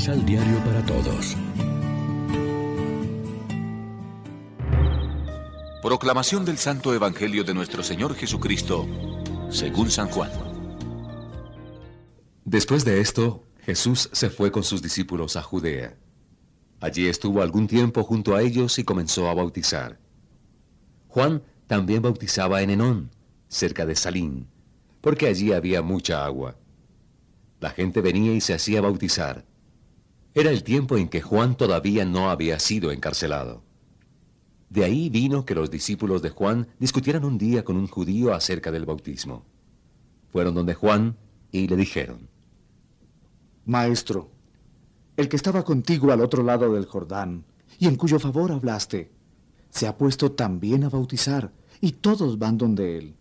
Misal 0.00 0.24
Diario 0.24 0.64
para 0.64 0.82
Todos. 0.86 1.36
Proclamación 5.82 6.46
del 6.46 6.56
Santo 6.56 6.94
Evangelio 6.94 7.44
de 7.44 7.52
nuestro 7.52 7.82
Señor 7.82 8.14
Jesucristo, 8.14 8.88
según 9.50 9.90
San 9.90 10.08
Juan. 10.08 10.30
Después 12.46 12.86
de 12.86 13.02
esto, 13.02 13.44
Jesús 13.58 14.08
se 14.10 14.30
fue 14.30 14.50
con 14.50 14.64
sus 14.64 14.80
discípulos 14.80 15.36
a 15.36 15.42
Judea. 15.42 15.98
Allí 16.80 17.06
estuvo 17.06 17.42
algún 17.42 17.66
tiempo 17.66 18.02
junto 18.02 18.34
a 18.34 18.40
ellos 18.40 18.78
y 18.78 18.84
comenzó 18.84 19.28
a 19.28 19.34
bautizar. 19.34 20.00
Juan 21.08 21.42
también 21.66 22.00
bautizaba 22.00 22.62
en 22.62 22.70
Enón, 22.70 23.10
cerca 23.48 23.84
de 23.84 23.94
Salín, 23.94 24.48
porque 25.02 25.26
allí 25.26 25.52
había 25.52 25.82
mucha 25.82 26.24
agua. 26.24 26.56
La 27.60 27.68
gente 27.68 28.00
venía 28.00 28.32
y 28.32 28.40
se 28.40 28.54
hacía 28.54 28.80
bautizar. 28.80 29.44
Era 30.34 30.50
el 30.50 30.62
tiempo 30.62 30.96
en 30.96 31.08
que 31.08 31.20
Juan 31.20 31.56
todavía 31.56 32.04
no 32.04 32.30
había 32.30 32.58
sido 32.60 32.92
encarcelado. 32.92 33.62
De 34.68 34.84
ahí 34.84 35.10
vino 35.10 35.44
que 35.44 35.56
los 35.56 35.70
discípulos 35.70 36.22
de 36.22 36.30
Juan 36.30 36.68
discutieran 36.78 37.24
un 37.24 37.36
día 37.36 37.64
con 37.64 37.76
un 37.76 37.88
judío 37.88 38.32
acerca 38.32 38.70
del 38.70 38.86
bautismo. 38.86 39.44
Fueron 40.30 40.54
donde 40.54 40.74
Juan 40.74 41.16
y 41.50 41.66
le 41.66 41.74
dijeron, 41.74 42.28
Maestro, 43.64 44.30
el 45.16 45.28
que 45.28 45.34
estaba 45.34 45.64
contigo 45.64 46.12
al 46.12 46.20
otro 46.20 46.44
lado 46.44 46.72
del 46.74 46.86
Jordán 46.86 47.44
y 47.80 47.88
en 47.88 47.96
cuyo 47.96 48.20
favor 48.20 48.52
hablaste, 48.52 49.10
se 49.70 49.88
ha 49.88 49.96
puesto 49.96 50.32
también 50.32 50.84
a 50.84 50.88
bautizar 50.88 51.52
y 51.80 51.92
todos 51.92 52.38
van 52.38 52.56
donde 52.56 52.98
él. 52.98 53.14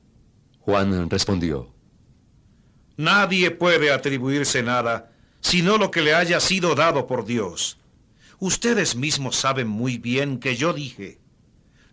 Juan 0.60 1.10
respondió, 1.10 1.74
Nadie 2.98 3.50
puede 3.50 3.92
atribuirse 3.92 4.62
nada 4.62 5.12
sino 5.42 5.78
lo 5.78 5.92
que 5.92 6.02
le 6.02 6.14
haya 6.14 6.40
sido 6.40 6.76
dado 6.76 7.08
por 7.08 7.26
Dios. 7.26 7.78
Ustedes 8.40 8.96
mismos 8.96 9.36
saben 9.36 9.68
muy 9.68 9.98
bien 9.98 10.40
que 10.40 10.56
yo 10.56 10.74
dije, 10.74 11.20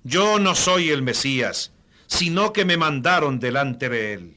yo 0.04 0.38
no 0.38 0.54
soy 0.54 0.90
el 0.90 1.02
Mesías, 1.02 1.72
sino 2.06 2.52
que 2.52 2.64
me 2.64 2.76
mandaron 2.76 3.40
delante 3.40 3.88
de 3.88 4.12
él. 4.12 4.36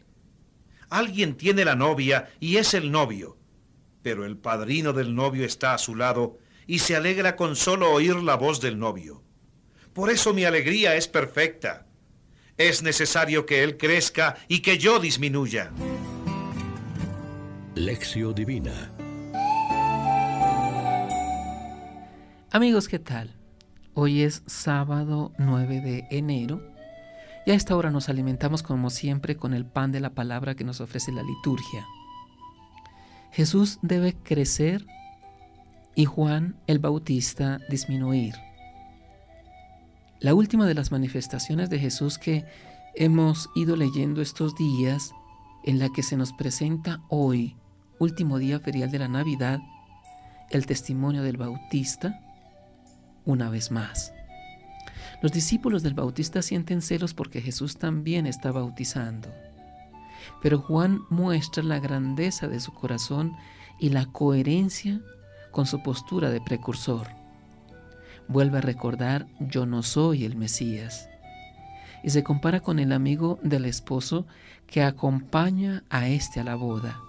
Alguien 0.89 1.35
tiene 1.35 1.65
la 1.65 1.75
novia 1.75 2.31
y 2.39 2.57
es 2.57 2.73
el 2.73 2.91
novio, 2.91 3.37
pero 4.01 4.25
el 4.25 4.37
padrino 4.37 4.93
del 4.93 5.13
novio 5.13 5.45
está 5.45 5.75
a 5.75 5.77
su 5.77 5.95
lado 5.95 6.39
y 6.65 6.79
se 6.79 6.95
alegra 6.95 7.35
con 7.35 7.55
solo 7.55 7.91
oír 7.91 8.15
la 8.15 8.35
voz 8.35 8.59
del 8.59 8.79
novio. 8.79 9.21
Por 9.93 10.09
eso 10.09 10.33
mi 10.33 10.45
alegría 10.45 10.95
es 10.95 11.07
perfecta. 11.07 11.85
Es 12.57 12.81
necesario 12.81 13.45
que 13.45 13.63
él 13.63 13.77
crezca 13.77 14.35
y 14.47 14.61
que 14.61 14.77
yo 14.77 14.99
disminuya. 14.99 15.71
Lección 17.75 18.33
Divina 18.33 18.91
Amigos, 22.51 22.87
¿qué 22.87 22.97
tal? 22.97 23.35
Hoy 23.93 24.23
es 24.23 24.41
sábado 24.47 25.33
9 25.37 25.81
de 25.81 26.07
enero 26.09 26.63
y 27.45 27.51
a 27.51 27.53
esta 27.53 27.75
hora 27.75 27.91
nos 27.91 28.09
alimentamos 28.09 28.63
como 28.63 28.89
siempre 28.89 29.37
con 29.37 29.53
el 29.53 29.67
pan 29.67 29.91
de 29.91 29.99
la 29.99 30.15
palabra 30.15 30.55
que 30.55 30.63
nos 30.63 30.81
ofrece 30.81 31.11
la 31.11 31.21
liturgia. 31.21 31.85
Jesús 33.31 33.77
debe 33.83 34.15
crecer 34.15 34.83
y 35.93 36.05
Juan 36.05 36.55
el 36.65 36.79
Bautista 36.79 37.59
disminuir. 37.69 38.33
La 40.19 40.33
última 40.33 40.65
de 40.65 40.73
las 40.73 40.91
manifestaciones 40.91 41.69
de 41.69 41.77
Jesús 41.77 42.17
que 42.17 42.47
hemos 42.95 43.51
ido 43.53 43.75
leyendo 43.75 44.23
estos 44.23 44.55
días, 44.55 45.13
en 45.65 45.77
la 45.77 45.89
que 45.89 46.01
se 46.01 46.17
nos 46.17 46.33
presenta 46.33 47.03
hoy, 47.09 47.57
último 47.99 48.39
día 48.39 48.59
ferial 48.59 48.89
de 48.89 48.97
la 48.97 49.07
Navidad, 49.07 49.59
el 50.49 50.65
testimonio 50.65 51.21
del 51.21 51.37
Bautista, 51.37 52.25
una 53.29 53.49
vez 53.49 53.69
más. 53.69 54.11
Los 55.21 55.31
discípulos 55.31 55.83
del 55.83 55.93
Bautista 55.93 56.41
sienten 56.41 56.81
celos 56.81 57.13
porque 57.13 57.41
Jesús 57.41 57.77
también 57.77 58.25
está 58.25 58.51
bautizando. 58.51 59.29
Pero 60.41 60.59
Juan 60.59 61.01
muestra 61.09 61.63
la 61.63 61.79
grandeza 61.79 62.47
de 62.47 62.59
su 62.59 62.73
corazón 62.73 63.35
y 63.79 63.89
la 63.89 64.05
coherencia 64.07 64.99
con 65.51 65.65
su 65.65 65.83
postura 65.83 66.29
de 66.31 66.41
precursor. 66.41 67.07
Vuelve 68.27 68.59
a 68.59 68.61
recordar, 68.61 69.27
yo 69.39 69.65
no 69.65 69.83
soy 69.83 70.25
el 70.25 70.35
Mesías. 70.35 71.07
Y 72.03 72.09
se 72.09 72.23
compara 72.23 72.61
con 72.61 72.79
el 72.79 72.91
amigo 72.91 73.39
del 73.43 73.65
esposo 73.65 74.25
que 74.65 74.83
acompaña 74.83 75.83
a 75.89 76.07
éste 76.07 76.39
a 76.39 76.43
la 76.43 76.55
boda. 76.55 76.99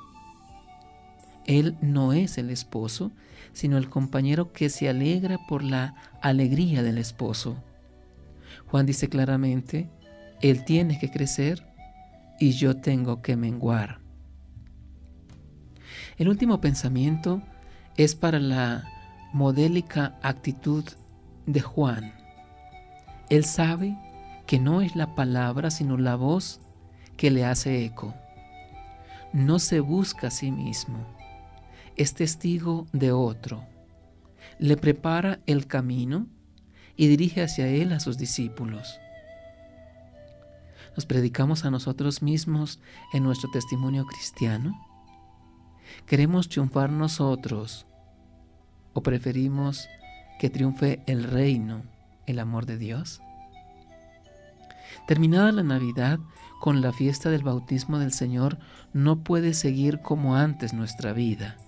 Él 1.50 1.76
no 1.80 2.12
es 2.12 2.38
el 2.38 2.48
esposo, 2.48 3.10
sino 3.52 3.76
el 3.76 3.90
compañero 3.90 4.52
que 4.52 4.70
se 4.70 4.88
alegra 4.88 5.36
por 5.48 5.64
la 5.64 5.96
alegría 6.22 6.84
del 6.84 6.96
esposo. 6.96 7.56
Juan 8.68 8.86
dice 8.86 9.08
claramente, 9.08 9.90
Él 10.42 10.64
tiene 10.64 11.00
que 11.00 11.10
crecer 11.10 11.66
y 12.38 12.52
yo 12.52 12.76
tengo 12.76 13.20
que 13.20 13.34
menguar. 13.34 13.98
El 16.18 16.28
último 16.28 16.60
pensamiento 16.60 17.42
es 17.96 18.14
para 18.14 18.38
la 18.38 18.84
modélica 19.32 20.20
actitud 20.22 20.84
de 21.46 21.60
Juan. 21.60 22.14
Él 23.28 23.44
sabe 23.44 23.98
que 24.46 24.60
no 24.60 24.82
es 24.82 24.94
la 24.94 25.16
palabra, 25.16 25.72
sino 25.72 25.96
la 25.96 26.14
voz 26.14 26.60
que 27.16 27.32
le 27.32 27.44
hace 27.44 27.84
eco. 27.84 28.14
No 29.32 29.58
se 29.58 29.80
busca 29.80 30.28
a 30.28 30.30
sí 30.30 30.52
mismo 30.52 31.18
es 32.00 32.14
testigo 32.14 32.86
de 32.94 33.12
otro, 33.12 33.66
le 34.58 34.78
prepara 34.78 35.40
el 35.44 35.66
camino 35.66 36.28
y 36.96 37.08
dirige 37.08 37.42
hacia 37.42 37.66
él 37.66 37.92
a 37.92 38.00
sus 38.00 38.16
discípulos. 38.16 38.98
¿Nos 40.96 41.04
predicamos 41.04 41.66
a 41.66 41.70
nosotros 41.70 42.22
mismos 42.22 42.80
en 43.12 43.22
nuestro 43.22 43.50
testimonio 43.50 44.06
cristiano? 44.06 44.80
¿Queremos 46.06 46.48
triunfar 46.48 46.90
nosotros 46.90 47.84
o 48.94 49.02
preferimos 49.02 49.86
que 50.38 50.48
triunfe 50.48 51.02
el 51.06 51.24
reino, 51.24 51.82
el 52.26 52.38
amor 52.38 52.64
de 52.64 52.78
Dios? 52.78 53.20
Terminada 55.06 55.52
la 55.52 55.64
Navidad, 55.64 56.18
con 56.60 56.80
la 56.80 56.94
fiesta 56.94 57.28
del 57.28 57.42
bautismo 57.42 57.98
del 57.98 58.12
Señor, 58.12 58.58
no 58.94 59.22
puede 59.22 59.52
seguir 59.52 60.00
como 60.00 60.34
antes 60.34 60.72
nuestra 60.72 61.12
vida. 61.12 61.58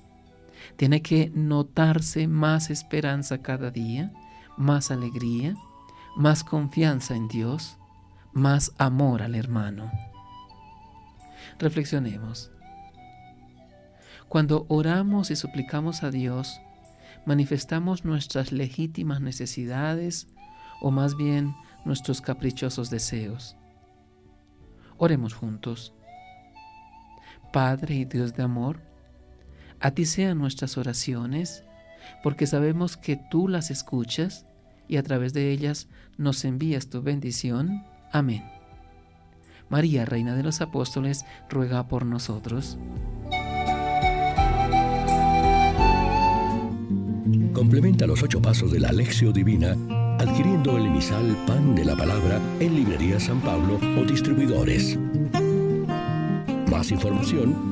Tiene 0.76 1.02
que 1.02 1.30
notarse 1.34 2.28
más 2.28 2.70
esperanza 2.70 3.42
cada 3.42 3.70
día, 3.70 4.12
más 4.56 4.90
alegría, 4.90 5.56
más 6.16 6.44
confianza 6.44 7.16
en 7.16 7.28
Dios, 7.28 7.78
más 8.32 8.72
amor 8.78 9.22
al 9.22 9.34
hermano. 9.34 9.90
Reflexionemos. 11.58 12.50
Cuando 14.28 14.66
oramos 14.68 15.30
y 15.30 15.36
suplicamos 15.36 16.02
a 16.02 16.10
Dios, 16.10 16.60
manifestamos 17.26 18.04
nuestras 18.04 18.50
legítimas 18.52 19.20
necesidades 19.20 20.28
o 20.80 20.90
más 20.90 21.16
bien 21.16 21.54
nuestros 21.84 22.20
caprichosos 22.20 22.90
deseos. 22.90 23.56
Oremos 24.96 25.34
juntos. 25.34 25.94
Padre 27.52 27.96
y 27.96 28.04
Dios 28.04 28.34
de 28.34 28.42
amor, 28.42 28.80
a 29.82 29.91
ti 29.91 30.06
sean 30.06 30.38
nuestras 30.38 30.78
oraciones, 30.78 31.65
porque 32.22 32.47
sabemos 32.47 32.97
que 32.97 33.20
tú 33.31 33.48
las 33.48 33.70
escuchas 33.70 34.47
y 34.88 34.97
a 34.97 35.03
través 35.03 35.34
de 35.34 35.50
ellas 35.50 35.88
nos 36.16 36.44
envías 36.44 36.88
tu 36.88 37.03
bendición. 37.03 37.82
Amén. 38.12 38.44
María, 39.68 40.04
Reina 40.04 40.36
de 40.36 40.45
los 40.45 40.60
Apóstoles, 40.60 41.24
ruega 41.51 41.89
por 41.89 42.06
nosotros. 42.06 42.78
Complementa 47.53 48.06
los 48.06 48.22
ocho 48.22 48.41
pasos 48.41 48.71
de 48.71 48.80
la 48.80 48.89
Alexio 48.89 49.33
Divina 49.33 49.77
adquiriendo 50.18 50.78
el 50.78 50.86
emisal 50.86 51.36
Pan 51.47 51.74
de 51.74 51.84
la 51.84 51.97
Palabra 51.97 52.41
en 52.60 52.77
Librería 52.77 53.18
San 53.18 53.41
Pablo 53.41 53.80
o 53.98 54.04
distribuidores. 54.04 54.97
Más 56.71 56.91
información 56.92 57.72